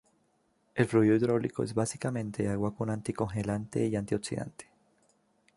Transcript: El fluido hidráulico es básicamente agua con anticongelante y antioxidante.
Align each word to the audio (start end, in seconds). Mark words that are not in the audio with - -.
El 0.73 0.87
fluido 0.87 1.15
hidráulico 1.15 1.61
es 1.61 1.75
básicamente 1.75 2.49
agua 2.49 2.73
con 2.75 2.89
anticongelante 2.89 3.85
y 3.85 3.95
antioxidante. 3.95 4.65